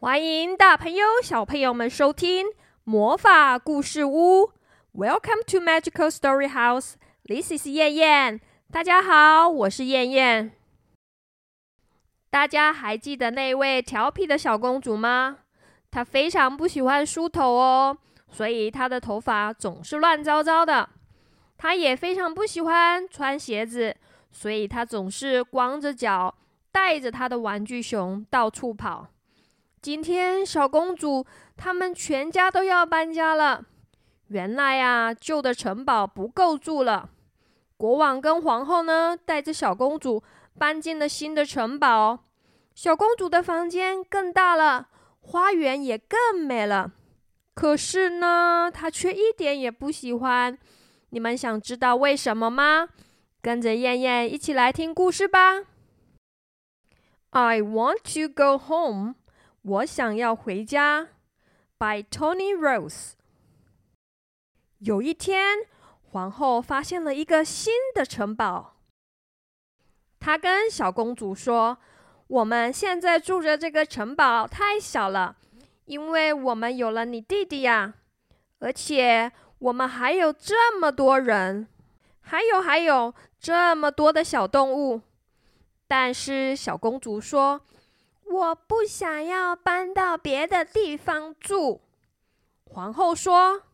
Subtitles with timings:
[0.00, 2.46] 欢迎大朋友、小朋友们收听
[2.84, 4.50] 魔法故事屋。
[4.94, 6.94] Welcome to Magical Story House.
[7.26, 8.40] This is 燕燕。
[8.72, 10.52] 大家好，我是燕燕。
[12.30, 15.40] 大家还记得那位调皮的小公主吗？
[15.90, 17.98] 她非常不喜欢梳头哦，
[18.30, 20.88] 所以她的头发总是乱糟糟的。
[21.58, 23.94] 她也非常不喜欢穿鞋子，
[24.32, 26.34] 所以她总是光着脚，
[26.72, 29.08] 带着她的玩具熊到处跑。
[29.82, 31.24] 今天，小公主
[31.56, 33.64] 他们全家都要搬家了。
[34.28, 37.08] 原来呀，旧的城堡不够住了。
[37.78, 40.22] 国王跟皇后呢，带着小公主
[40.58, 42.26] 搬进了新的城堡。
[42.74, 44.88] 小公主的房间更大了，
[45.20, 46.92] 花园也更美了。
[47.54, 50.58] 可是呢，她却一点也不喜欢。
[51.08, 52.90] 你们想知道为什么吗？
[53.40, 55.64] 跟着燕燕一起来听故事吧。
[57.30, 59.14] I want to go home。
[59.62, 61.08] 我想要回家。
[61.78, 63.12] By Tony Rose。
[64.78, 65.58] 有一天，
[66.10, 68.76] 皇后发现了一个新的城堡。
[70.18, 71.78] 她跟小公主说
[72.28, 75.36] ：“我们现在住着这个城堡太小了，
[75.86, 77.94] 因为我们有了你弟弟呀，
[78.58, 81.66] 而且我们还有这么多人，
[82.20, 85.00] 还有还有这么多的小动物。”
[85.88, 87.62] 但是小公主说
[88.30, 91.82] ：“我不想要搬到别的地方住。”
[92.64, 93.64] 皇后说。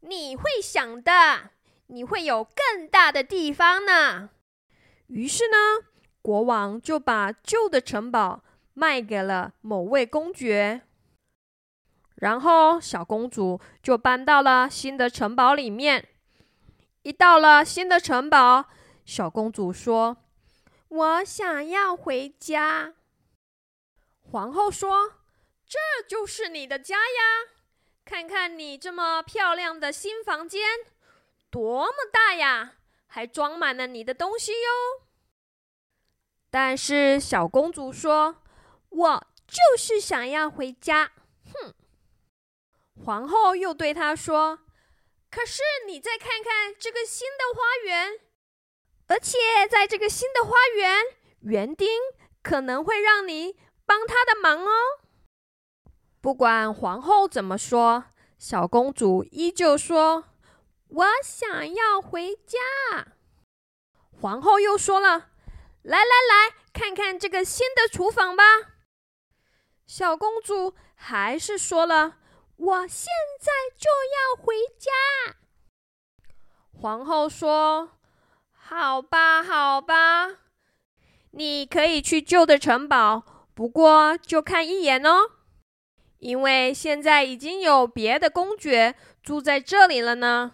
[0.00, 1.50] 你会想的，
[1.88, 4.30] 你会有更大的地方呢。
[5.08, 5.56] 于是呢，
[6.22, 10.82] 国王就把旧的城堡卖给了某位公爵，
[12.14, 16.08] 然后小公主就搬到了新的城堡里面。
[17.02, 18.66] 一到了新的城堡，
[19.04, 20.18] 小公主说
[20.86, 22.94] ：“我想要回家。”
[24.30, 25.14] 皇后说
[25.66, 27.52] ：“这就是你的家呀。”
[28.04, 30.62] 看看你这么漂亮的新房间，
[31.50, 32.74] 多么大呀！
[33.06, 35.06] 还装满了你的东西哟。
[36.50, 38.42] 但是小公主说
[38.90, 41.12] ：“我就是想要回家。”
[41.52, 41.74] 哼！
[43.04, 44.60] 皇后又对她说
[45.30, 48.20] ：“可是你再看看这个新的花园，
[49.08, 49.38] 而且
[49.68, 51.02] 在这个新的花园，
[51.40, 51.88] 园丁
[52.42, 54.70] 可能会让你帮他的忙哦。”
[56.20, 60.24] 不管皇后怎么说，小公主依旧说
[60.88, 63.14] ：“我想要回家。”
[64.20, 65.28] 皇后又说了
[65.82, 68.42] ：“来来来，看看这个新的厨房吧。”
[69.86, 72.16] 小公主还是说了
[72.56, 73.06] ：“我现
[73.40, 75.36] 在就要回家。”
[76.80, 77.92] 皇后说
[78.50, 80.38] ：“好吧，好吧，
[81.30, 85.30] 你可以去旧的城堡，不过就看一眼哦。”
[86.20, 90.52] 因为现在已经有别的公爵住在这里了呢。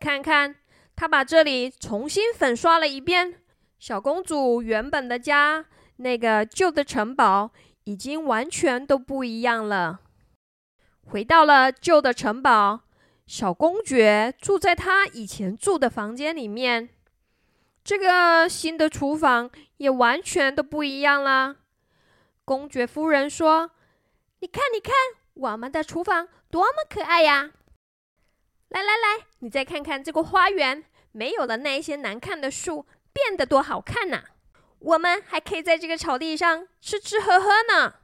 [0.00, 0.56] 看看，
[0.96, 3.42] 他把这里重新粉刷了一遍。
[3.78, 7.50] 小公主原本的家，那个旧的城堡，
[7.84, 10.00] 已经完全都不一样了。
[11.06, 12.80] 回到了旧的城堡，
[13.26, 16.88] 小公爵住在他以前住的房间里面。
[17.82, 21.56] 这个新的厨房也完全都不一样了。
[22.44, 23.72] 公爵夫人说。
[24.40, 24.92] 你看，你看，
[25.32, 27.52] 我们的厨房多么可爱呀！
[28.68, 34.24] 来来来，你再看看这个花园，没有了那些难看的树，变得多好看呐！
[34.80, 37.94] 我们还可以在这个草地上吃吃喝喝呢。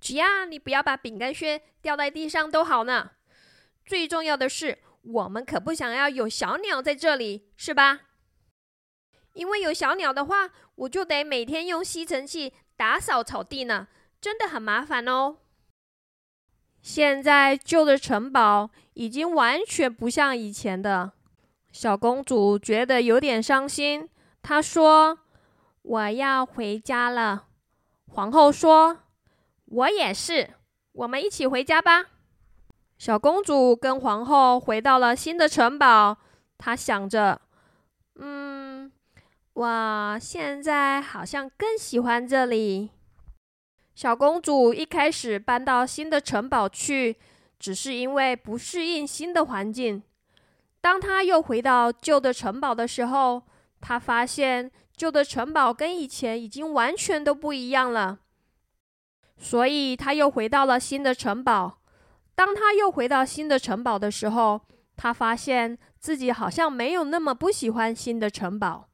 [0.00, 3.12] 只要你不要把饼干屑掉在地上都好呢。
[3.86, 8.00] 最重要的是，我们可不想要有小鸟在这里，是吧？
[9.34, 13.88] 因为有小鸟的话，我就得每天用吸尘器打扫草地呢，
[14.20, 15.36] 真的很麻烦哦。
[16.82, 21.12] 现在旧的城堡已经完全不像以前的。
[21.72, 24.08] 小公主觉得有点伤心。
[24.42, 25.18] 她说
[25.82, 27.46] ：“我要回家了。”
[28.12, 28.98] 皇后说
[29.64, 30.50] ：“我也是，
[30.92, 32.06] 我们一起回家吧。”
[32.98, 36.18] 小公主跟皇后回到了新的城堡。
[36.58, 37.40] 她想着
[38.20, 38.43] ：“嗯，
[39.54, 42.90] 我现在好像更喜欢这里。”
[43.94, 47.16] 小公主一开始搬到新的城堡去，
[47.60, 50.02] 只是因为不适应新的环境。
[50.80, 53.44] 当她又回到旧的城堡的时候，
[53.80, 58.18] 她发现旧的城堡跟以前已经完全都不一样了。
[59.38, 61.78] 所以她又回到了新的城堡。
[62.34, 64.60] 当她又回到新的城堡的时候，
[64.96, 68.88] 她发现自己好像没有那么不喜欢新的城堡。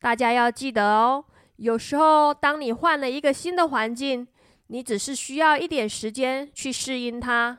[0.00, 1.24] 大家要记得哦。
[1.56, 4.26] 有时候，当你换了一个新的环境，
[4.68, 7.58] 你只是需要一点时间去适应它。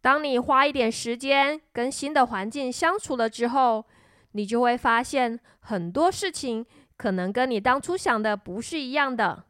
[0.00, 3.84] 当你花一点时间跟新的环境相处了之后，
[4.32, 6.64] 你就会发现很多事情
[6.96, 9.44] 可能跟你当初想的不是一样的。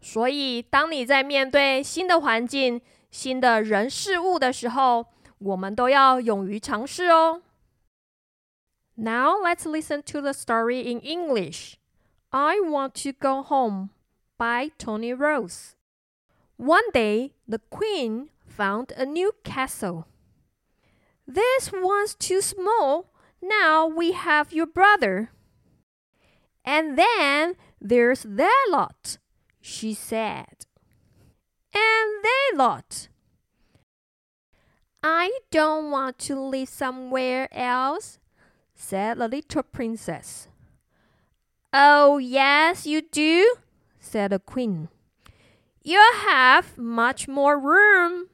[0.00, 2.80] 所以，当你在面对新的环境、
[3.10, 5.04] 新的人事物的时候，
[5.38, 7.42] 我们都要勇于尝试哦。
[8.96, 11.78] Now let's listen to the story in English.
[12.32, 13.90] I want to go home
[14.38, 15.74] by Tony Rose.
[16.56, 20.06] One day, the queen found a new castle.
[21.26, 23.10] This one's too small.
[23.42, 25.30] Now we have your brother.
[26.64, 29.18] And then there's their lot,
[29.60, 30.66] she said.
[31.74, 33.08] And they lot.
[35.02, 38.18] I don't want to live somewhere else,
[38.74, 40.48] said the little princess.
[41.72, 43.54] Oh, yes, you do,
[43.98, 44.88] said the queen.
[45.82, 48.28] You have much more room.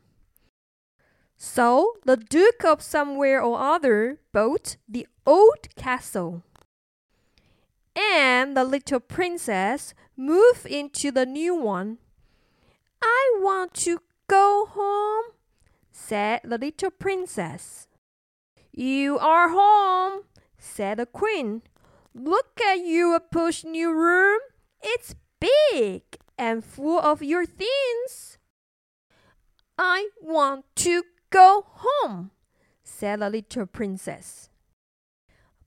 [1.37, 6.42] So the Duke of somewhere or other built the old castle.
[7.96, 11.98] And the little princess moved into the new one.
[13.02, 15.32] I want to go home,
[15.90, 17.88] said the little princess.
[18.70, 20.25] You are home,
[20.61, 21.62] said the queen.
[22.15, 24.41] Look at your push new room.
[24.83, 26.03] It's big
[26.39, 28.39] and full of your things.
[29.79, 32.31] I want to go home,
[32.83, 34.51] said the little princess.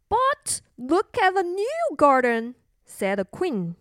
[0.09, 2.55] But look at the new garden,
[2.85, 3.75] said the queen.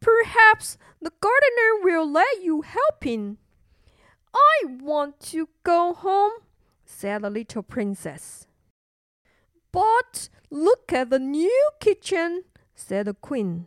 [0.00, 3.38] Perhaps the gardener will let you help him.
[4.34, 6.32] I want to go home,
[6.84, 8.46] said the little princess.
[9.72, 13.66] But look at the new kitchen, said the queen.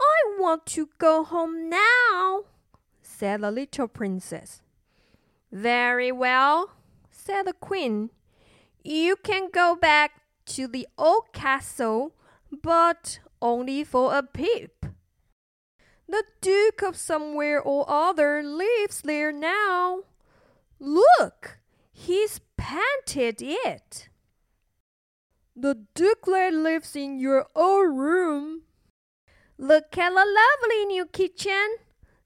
[0.00, 2.44] I want to go home now,
[3.00, 4.62] said the little princess.
[5.52, 6.72] Very well,
[7.10, 8.10] said the queen.
[8.82, 12.12] You can go back to the old castle,
[12.50, 14.86] but only for a peep.
[16.08, 20.02] The Duke of somewhere or other lives there now.
[20.78, 21.58] Look,
[21.92, 24.08] he's painted it.
[25.58, 28.64] The Dukelet lives in your old room.
[29.56, 31.76] Look at the lovely new kitchen,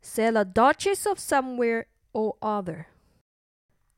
[0.00, 2.88] said the Duchess of somewhere or other.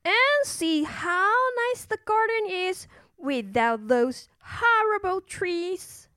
[0.04, 1.32] And see how
[1.70, 2.86] nice the garden is
[3.16, 6.08] without those horrible trees.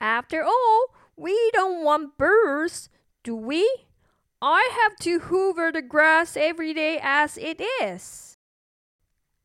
[0.00, 0.86] After all,
[1.16, 2.88] we don't want birds,
[3.22, 3.68] do we?
[4.40, 8.38] I have to hoover the grass every day as it is.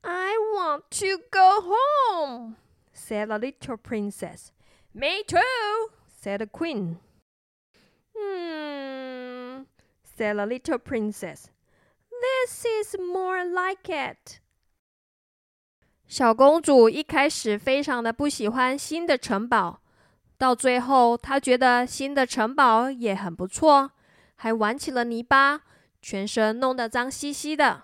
[0.06, 2.56] I want to go home,
[2.94, 4.52] said the little princess.
[4.94, 5.40] Me too,
[6.08, 6.98] said the queen.
[8.16, 9.64] Hmm,
[10.04, 11.48] said the little princess.
[12.12, 14.40] This is more like it.
[16.08, 19.82] 小公主一开始非常的不喜欢新的城堡，
[20.38, 23.92] 到最后她觉得新的城堡也很不错，
[24.36, 25.62] 还玩起了泥巴，
[26.02, 27.84] 全身弄得脏兮兮的。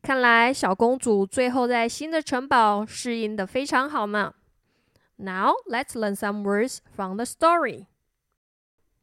[0.00, 4.32] 看来小公主最后在新的城堡适应的非常好呢。
[5.20, 7.86] Now let's learn some words from the story.